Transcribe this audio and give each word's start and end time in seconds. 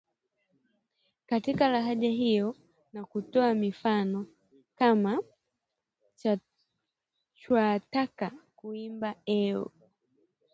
katika 1.25 1.67
lahaja 1.69 2.09
hiyo 2.09 2.55
na 2.93 3.05
kutoa 3.05 3.53
mifano 3.53 4.25
kama; 4.75 5.23
chwataka 7.37 8.31
kuimba 8.55 9.15
eo 9.25 9.71